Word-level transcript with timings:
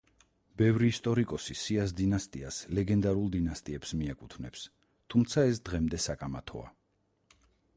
ბევრი 0.59 0.87
ისტორიკოსი 0.91 1.55
სიას 1.63 1.91
დინასტიას 1.99 2.57
ლეგენდარულ 2.77 3.29
დინასტიებს 3.35 3.93
მიაკუთვნებს, 3.99 4.65
თუმცა 5.15 5.45
ეს 5.51 5.63
დღემდე 5.69 6.01
საკამათოა. 6.07 6.73